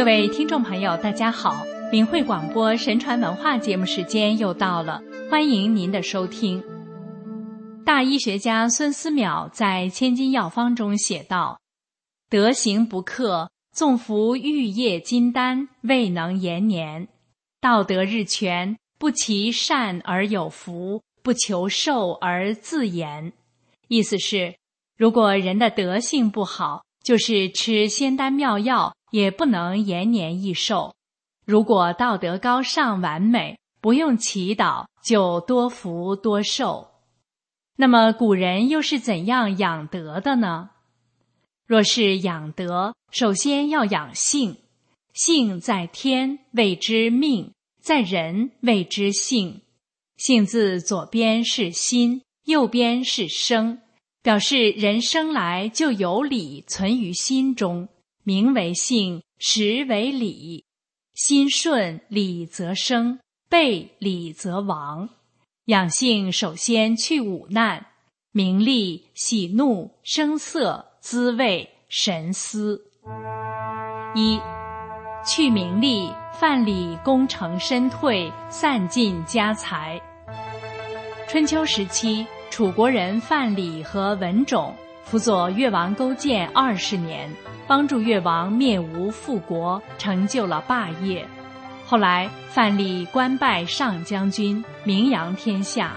[0.00, 1.62] 各位听众朋友，大家好！
[1.92, 6.64] 明慧广播神传文化节目时间又到了，欢迎您的收听。
[7.84, 11.60] 大医学家孙思邈在《千金药方》中写道
[12.30, 17.06] ：“德行不克，纵服玉液金丹，未能延年；
[17.60, 23.34] 道德日全，不其善而有福，不求寿而自延。”
[23.88, 24.54] 意思是，
[24.96, 28.94] 如果人的德性不好，就是吃仙丹妙药。
[29.10, 30.94] 也不能延年益寿。
[31.44, 36.88] 如果道德高尚完美，不用祈祷就多福多寿。
[37.76, 40.70] 那么古人又是怎样养德的呢？
[41.66, 44.56] 若是养德，首先要养性。
[45.12, 47.50] 性在天，谓之命；
[47.82, 49.62] 在人，谓之性。
[50.16, 53.80] 性字左边是心，右边是生，
[54.22, 57.88] 表示人生来就有理存于心中。
[58.30, 60.64] 名为性，实为理。
[61.14, 65.08] 心顺，理则生；背理则亡。
[65.64, 67.84] 养性首先去五难：
[68.30, 72.80] 名利、喜怒、声色、滋味、神思。
[74.14, 74.38] 一
[75.26, 80.00] 去名利，范蠡功成身退，散尽家财。
[81.26, 87.30] 春秋时期，楚国人范蠡和文种辅佐越王勾践二十年。
[87.66, 91.24] 帮助越王灭吴复国，成就了霸业。
[91.86, 95.92] 后来，范蠡官拜上将军，名扬天下。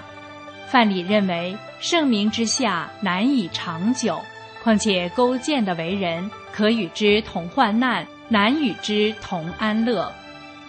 [0.67, 4.21] 范蠡认为盛名之下难以长久，
[4.61, 10.11] 况且勾践的为人可与之同患难，难与之同安乐，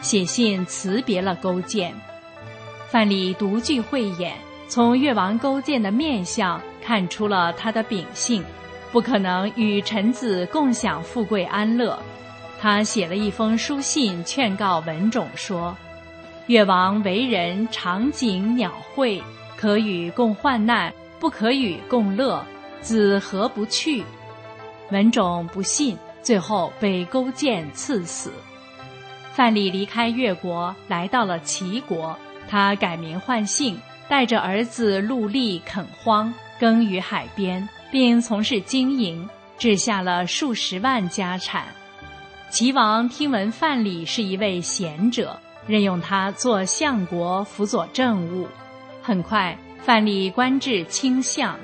[0.00, 1.94] 写信辞别了勾践。
[2.88, 4.38] 范蠡独具慧眼，
[4.68, 8.44] 从越王勾践的面相看出了他的秉性。
[8.92, 11.98] 不可能与臣子共享富贵安乐，
[12.60, 15.76] 他写了一封书信劝告文种说
[16.46, 19.20] ：“越王为人长景鸟喙，
[19.56, 22.40] 可与共患难，不可与共乐，
[22.80, 24.04] 子何不去？”
[24.92, 28.30] 文种不信，最后被勾践赐死。
[29.32, 32.16] 范蠡离开越国，来到了齐国，
[32.48, 33.76] 他改名换姓，
[34.08, 37.68] 带着儿子陆力垦荒，耕于海边。
[37.94, 41.64] 并从事经营，置下了数十万家产。
[42.50, 45.38] 齐王听闻范蠡是一位贤者，
[45.68, 48.48] 任用他做相国，辅佐政务。
[49.00, 51.56] 很快，范蠡官至卿相，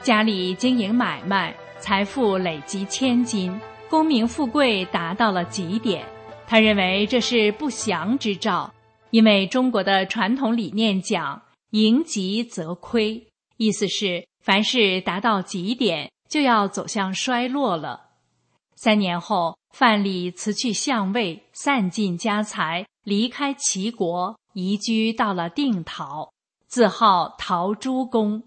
[0.00, 3.60] 家里经营买卖，财富累积千金，
[3.90, 6.06] 功名富贵达到了极点。
[6.46, 8.72] 他认为这是不祥之兆，
[9.10, 11.42] 因为中国的传统理念讲
[11.72, 13.22] “盈极则亏”，
[13.56, 14.26] 意思是。
[14.46, 18.10] 凡事达到极点，就要走向衰落了。
[18.76, 26.32] 三年后，范蠡辞去相位，散尽家财，离开齐国，移居到了定陶，
[26.68, 28.44] 自号陶朱公。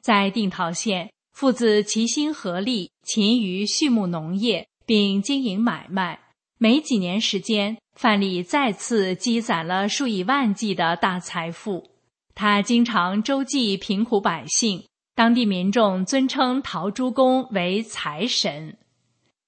[0.00, 6.20] 在定陶县，父子齐心合力，勤于畜牧农业，并经营买卖。
[6.58, 11.90] 没几年时间，范蠡再次积攒了数以万计的大财富。
[12.34, 14.84] 他经常周济贫苦百姓。
[15.16, 18.76] 当地民众尊称陶朱公为财神。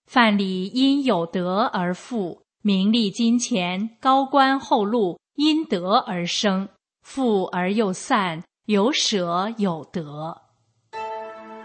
[0.06, 6.68] 范蠡因有德而富，名利金钱、高官厚禄因德而生，
[7.02, 10.42] 富而又散，有舍有得。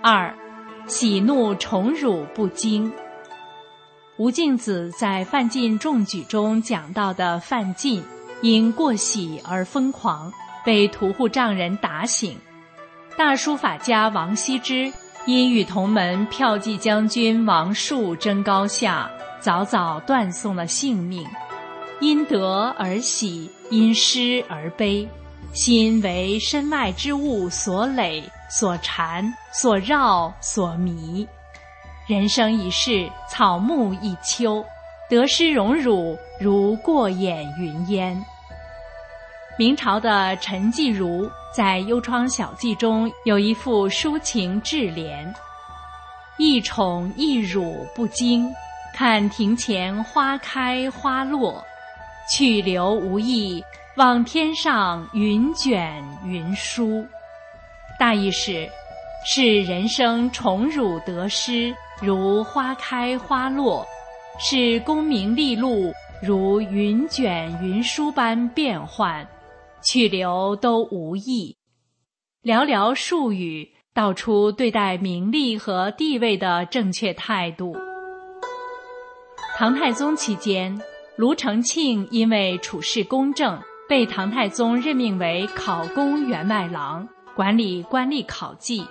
[0.02, 0.36] 二，
[0.88, 2.92] 喜怒宠辱不惊。
[4.18, 8.04] 吴敬梓在范进中举中讲到的范进，
[8.42, 10.34] 因过喜而疯狂，
[10.64, 12.38] 被屠户丈人打醒。
[13.18, 14.92] 大书法家王羲之
[15.26, 21.28] 因与同门骠骑将军王树争高下，早早断送了性命。
[22.00, 25.08] 因得而喜，因失而悲，
[25.54, 31.28] 心为身外之物所累、所缠、所绕、所迷。
[32.08, 34.66] 人生一世，草木一秋，
[35.10, 38.20] 得失荣辱如过眼云烟。
[39.58, 45.32] 明朝的陈继儒在《幽窗小记》中有一副抒情智联
[46.40, 48.50] ：“一宠一辱不惊，
[48.96, 51.62] 看庭前花开花落；
[52.34, 53.64] 去留无意，
[53.98, 57.06] 望天上云卷云舒。”
[58.00, 58.68] 大意是：
[59.26, 63.86] 是人生宠辱得失如花开花落，
[64.40, 65.94] 是功名利禄
[66.24, 69.28] 如云卷云舒般变幻。
[69.84, 71.58] 去留都无益，
[72.44, 77.76] 寥寥数语道出对待名利和地位的正确态度。
[79.58, 80.80] 唐太宗期间，
[81.18, 88.86] 卢承庆因为处事公正，被唐太宗任命为考功员外郎，管理官吏考绩。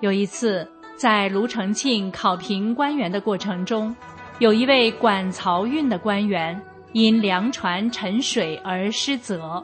[0.00, 0.66] 有一次，
[0.96, 3.94] 在卢承庆考评官员的过程中，
[4.38, 6.58] 有一位管漕运的官员
[6.92, 9.62] 因粮船沉水而失责。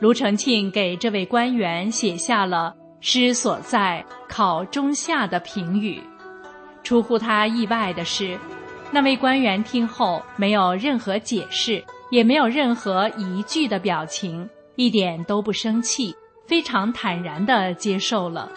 [0.00, 6.02] 卢承庆给这位官员写下了“诗所在，考中下”的评语。
[6.82, 8.38] 出乎他意外的是，
[8.90, 16.16] 那位官员听后没有任何解释，也没有任何疑惧的表情，一点都不生气，
[16.46, 18.50] 非常坦然地接受了。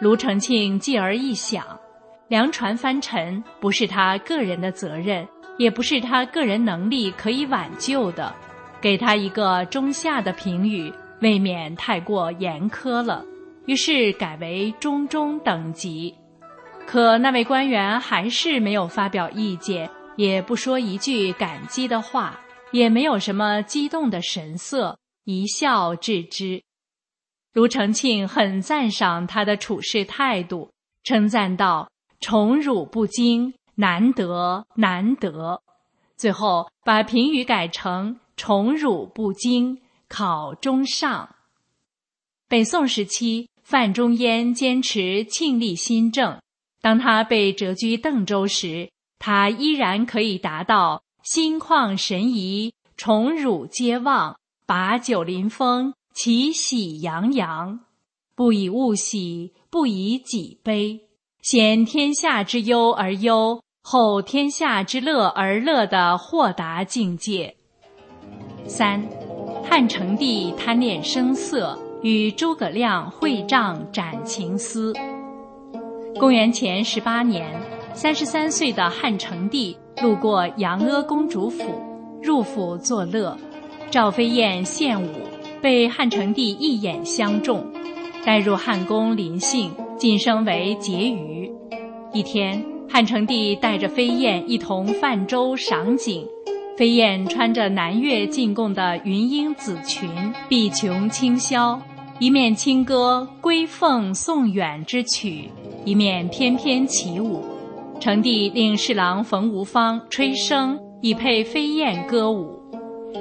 [0.00, 1.66] 卢承庆继而一想，
[2.28, 8.34] 粮船翻沉不是他个人的责任，也不是他个人能力可以挽救的。
[8.86, 13.26] 给他一个中下的评语，未免太过严苛了，
[13.64, 16.14] 于是改为中中等级。
[16.86, 22.38] 可那位官员还是没有发表意见，也不说一句感激的话，
[22.70, 26.62] 也没有什么激动的神色，一笑置之。
[27.54, 30.70] 卢承庆很赞赏他的处事态度，
[31.02, 31.90] 称赞道
[32.22, 35.60] ：“宠辱不惊，难得难得。”
[36.16, 38.20] 最后把评语改成。
[38.36, 41.36] 宠辱不惊，考中上。
[42.48, 46.38] 北宋时期，范仲淹坚持庆历新政。
[46.80, 57.80] 当他被谪居邓州时，他依然可以达到心旷神怡、宠辱皆忘、把酒临风、其喜洋洋，
[58.36, 61.00] 不以物喜，不以己悲，
[61.42, 67.55] 先天下之忧而忧，后天下之乐而乐的豁达境界。
[68.68, 69.02] 三，
[69.64, 74.92] 汉成帝贪恋声色，与诸葛亮会帐斩情思。
[76.18, 77.48] 公元前十八年，
[77.94, 81.64] 三十三岁的汉成帝路过杨阿公主府，
[82.22, 83.36] 入府作乐，
[83.90, 85.08] 赵飞燕献舞，
[85.60, 87.64] 被汉成帝一眼相中，
[88.24, 91.52] 带入汉宫临幸，晋升为婕妤。
[92.12, 96.26] 一天，汉成帝带着飞燕一同泛舟赏景。
[96.76, 100.10] 飞燕穿着南越进贡的云英紫裙，
[100.46, 101.80] 碧琼轻绡，
[102.18, 105.50] 一面轻歌《归凤送远》之曲，
[105.86, 107.42] 一面翩翩起舞。
[107.98, 112.60] 成帝令侍郎冯无方吹笙以配飞燕歌舞。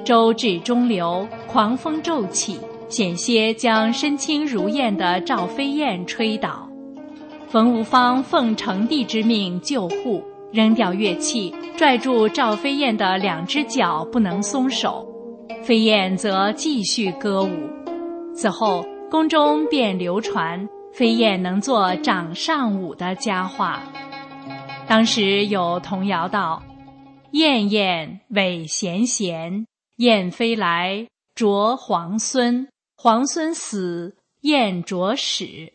[0.03, 2.57] 舟至中流，狂风骤起，
[2.89, 6.69] 险些将身轻如燕的赵飞燕吹倒。
[7.47, 10.21] 冯无方奉成帝之命救护。
[10.55, 15.05] 扔掉乐器，拽住赵飞燕的两只脚，不能松手。
[15.61, 17.49] 飞燕则继续歌舞。
[18.33, 23.83] 此后，宫中便流传飞燕能做掌上舞的佳话。
[24.87, 26.63] 当时有童谣道
[27.31, 29.67] ：“燕燕尾闲闲，
[29.97, 31.05] 燕飞来
[31.35, 35.73] 啄皇孙，皇孙死，燕啄屎。”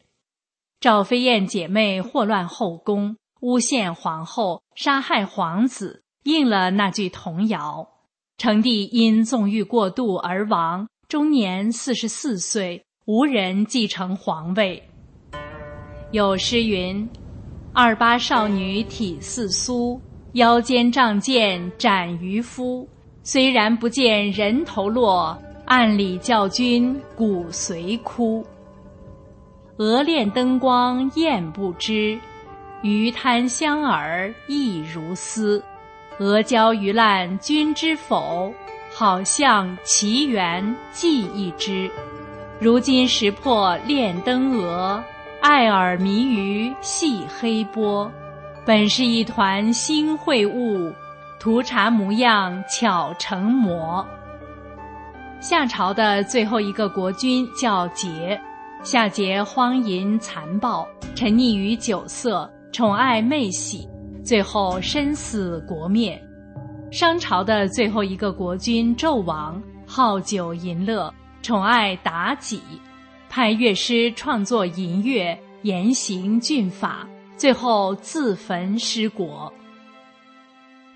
[0.80, 3.16] 赵飞燕姐妹祸乱后宫。
[3.40, 7.88] 诬陷皇后，杀害皇子，应了那句童谣。
[8.36, 14.82] 成帝因纵欲过度而亡，终年四十四岁，无人继承皇位。
[16.10, 17.08] 有诗云
[17.72, 19.98] ：“二八少女体似酥，
[20.32, 22.86] 腰间仗剑斩渔夫。
[23.22, 28.44] 虽然不见人头落，暗里教君骨髓枯。
[29.78, 32.20] 额恋灯光雁不知。”
[32.82, 35.62] 鱼贪香饵亦如丝，
[36.18, 38.52] 阿胶鱼烂君知否？
[38.90, 41.90] 好像奇缘记一枝。
[42.58, 45.02] 如今识破炼灯蛾，
[45.42, 48.10] 爱耳迷鱼戏黑波。
[48.64, 50.90] 本是一团新秽物，
[51.38, 54.06] 图茶模样巧成魔。
[55.38, 58.38] 夏朝的最后一个国君叫桀，
[58.82, 62.50] 夏桀荒淫残暴，沉溺于酒色。
[62.72, 63.88] 宠爱妹喜，
[64.24, 66.20] 最后身死国灭。
[66.92, 71.12] 商朝的最后一个国君纣王好酒淫乐，
[71.42, 72.60] 宠爱妲己，
[73.28, 79.52] 派乐师创作淫乐，严刑峻法，最后自焚失国。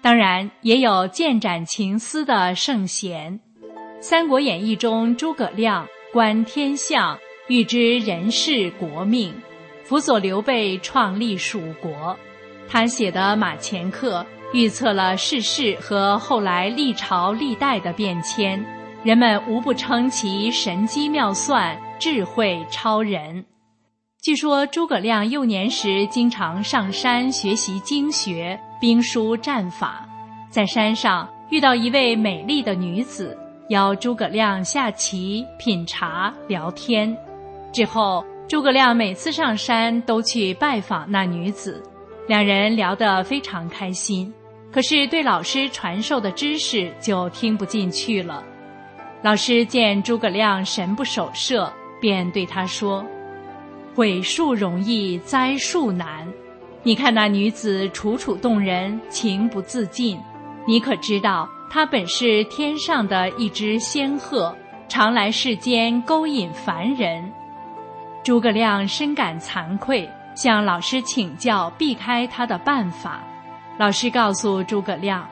[0.00, 3.40] 当然，也有剑斩情丝的圣贤，
[4.00, 9.34] 《三国演义》中诸葛亮观天象，预知人事国命。
[9.84, 12.16] 辅佐刘备创立蜀国，
[12.66, 14.20] 他写的《马前课》
[14.54, 18.64] 预测了世事和后来历朝历代的变迁，
[19.02, 23.44] 人们无不称其神机妙算、智慧超人。
[24.22, 30.08] 据说诸葛亮幼年时经常上山学习经学、兵书战法，
[30.48, 33.36] 在山上遇到一位美丽的女子，
[33.68, 37.14] 邀诸葛亮下棋、品茶、聊天。
[37.70, 41.82] 之后，诸葛亮每次上山都去拜访那女子，
[42.28, 44.32] 两人聊得非常开心。
[44.70, 48.44] 可是对老师传授的知识就听不进去了。
[49.22, 53.04] 老师见诸葛亮神不守舍，便对他说
[53.96, 56.28] ：“毁树容易栽树难。
[56.82, 60.18] 你看那女子楚楚动人，情不自禁。
[60.66, 64.54] 你可知道她本是天上的一只仙鹤，
[64.86, 67.24] 常来世间勾引凡人。”
[68.24, 73.22] 诸葛亮深感惭愧，向老师请教避开他的办法。
[73.76, 75.28] 老师告诉诸葛亮，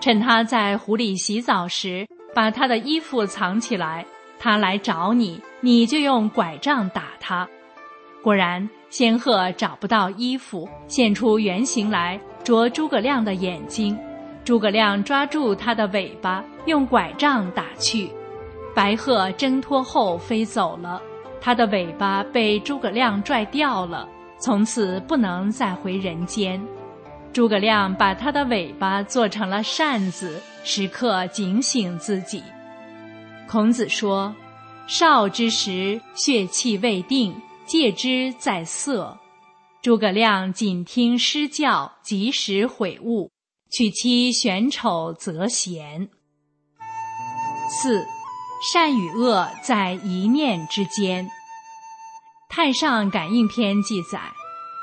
[0.00, 4.06] 趁他在湖里洗澡时，把他的衣服藏起来。
[4.38, 7.48] 他来找你，你就用拐杖打他。
[8.22, 13.98] 果然，仙鹤找不到衣服，现出原形来啄诸葛亮的眼睛。
[14.44, 18.08] 诸葛亮抓住它的尾巴，用拐杖打去。
[18.72, 21.02] 白鹤挣脱后飞走了，
[21.46, 24.08] 它的尾巴被诸葛亮拽掉了，
[24.40, 26.60] 从此不能再回人间。
[27.32, 32.42] 诸葛亮把他的尾巴做成了扇子，时刻警醒自己。
[33.48, 34.34] 孔子说
[34.88, 39.16] ：“少之时，血气未定，戒之在色。”
[39.80, 43.30] 诸葛亮谨听师教，及时悔悟，
[43.70, 46.08] 娶妻选丑择贤。
[47.68, 48.04] 四，
[48.72, 51.24] 善与恶在一念之间。
[52.56, 54.18] 《太上感应篇》记载，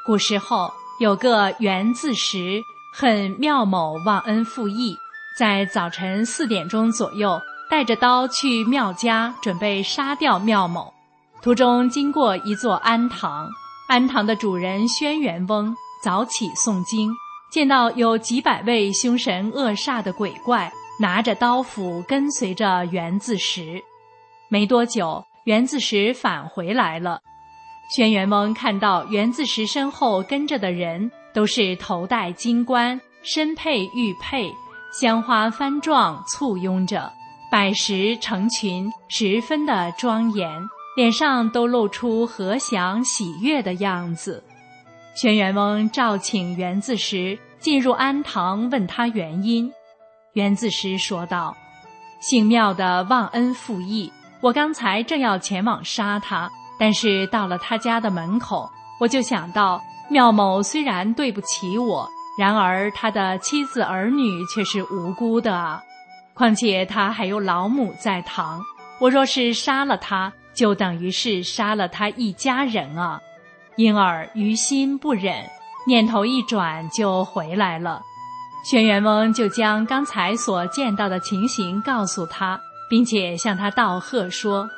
[0.05, 0.71] 古时候。
[0.99, 2.61] 有个袁自识
[2.93, 4.95] 恨妙某忘恩负义，
[5.39, 10.93] 在早晨四点钟左右，带着刀去庙家，准备杀掉妙某。
[11.41, 13.49] 途中经过一座庵堂，
[13.89, 17.11] 庵堂的主人轩辕翁早起诵经，
[17.51, 23.83] 见到有几百位凶神恶煞的鬼怪拿着刀斧跟随着袁自识。
[24.47, 27.19] 没多久，袁自识返回来了。
[27.89, 34.51] 轩辕翁看到袁自识身后跟着的人都是头戴金冠、身佩玉佩、
[34.99, 37.11] 香花翻状簇拥着，
[37.51, 40.49] 百十成群，十分的庄严，
[40.95, 44.43] 脸上都露出和祥喜悦的样子。
[45.15, 49.71] 轩辕翁召请袁自识进入庵堂，问他原因。
[50.33, 51.55] 袁自识说道
[52.19, 54.11] ：“姓庙的忘恩负义，
[54.41, 65.81] 我刚才正要前往杀他。”但是到了他家的门口，我就想到妙某虽然对不起我，然而他的妻子儿女却是无辜的，
[66.33, 68.61] 况且他还有老母在堂，
[68.99, 73.19] 我若是杀了他，就等于是杀了他一家人啊，
[73.75, 75.43] 因而于心不忍，
[75.85, 78.01] 念头一转就回来了。
[78.65, 84.69] 轩辕翁就将刚才所见到的情形告诉他，并且向他道贺说。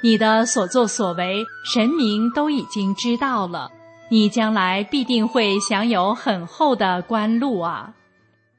[0.00, 3.70] 你的所作所为，神明都已经知道了。
[4.10, 7.92] 你将来必定会享有很厚的官禄啊！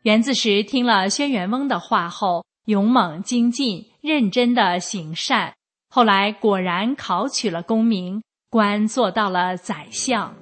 [0.03, 5.53] 袁自识听了轩辕翁的话后，勇猛精进，认真的行善。
[5.89, 10.33] 后来果然考取了功名，官做到了宰相。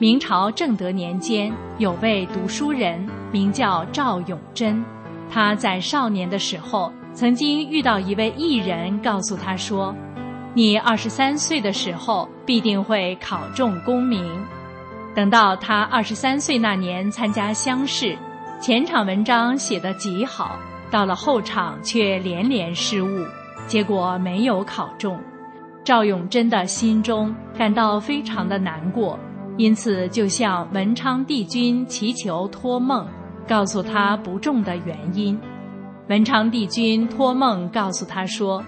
[0.00, 4.84] 明朝正德年间，有位读书人名叫赵永贞，
[5.30, 6.92] 他在少年的时候。
[7.14, 9.94] 曾经遇到一位艺人，告诉他说
[10.52, 14.44] ：“你二十三岁的时候必定会考中功名。”
[15.14, 18.18] 等到他二十三岁那年参加乡试，
[18.60, 20.58] 前场文章写得极好，
[20.90, 23.24] 到了后场却连连失误，
[23.68, 25.16] 结果没有考中。
[25.84, 29.16] 赵永贞的心中感到非常的难过，
[29.56, 33.06] 因此就向文昌帝君祈求托梦，
[33.46, 35.38] 告诉他不中的原因。
[36.08, 38.62] 文昌帝君托梦告诉他说：“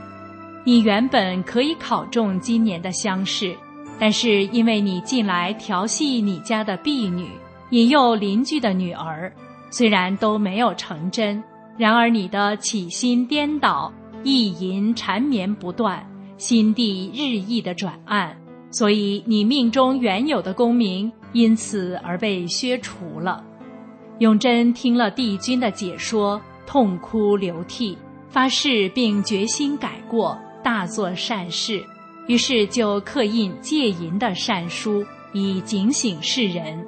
[0.64, 3.54] 你原本可以考中今年的乡试，
[3.98, 7.28] 但是因为你近来调戏你家的婢女，
[7.70, 9.30] 引诱邻居的女儿，
[9.68, 11.42] 虽然都没有成真，
[11.76, 13.92] 然而你的起心颠倒，
[14.24, 16.02] 意淫缠绵不断，
[16.38, 18.34] 心地日益的转暗，
[18.70, 23.44] 所以你命中原有的功名因此而被削除了。”
[24.20, 26.40] 永贞听了帝君的解说。
[26.66, 27.96] 痛哭流涕，
[28.28, 31.84] 发誓并决心改过，大做善事。
[32.26, 36.84] 于是就刻印戒淫的善书，以警醒世人。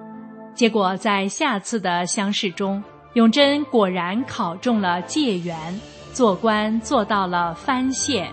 [0.55, 2.83] 结果在下次的乡试中，
[3.15, 5.81] 永贞果然考中了解元，
[6.13, 8.29] 做官做到了藩县。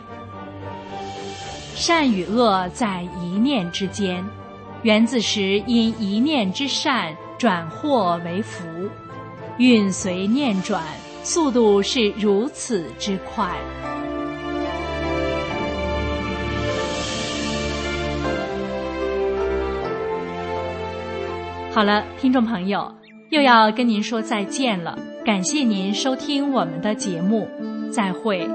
[1.76, 4.26] 善与恶在一念之间，
[4.82, 8.66] 袁自时因一念之善转祸为福。
[9.58, 10.84] 运随念转，
[11.26, 13.50] 速度是如此之快。
[21.74, 22.94] 好了，听众朋友，
[23.32, 25.00] 又要跟您说再见了。
[25.26, 27.48] 感谢您收听我们的节目，
[27.92, 28.48] 再会。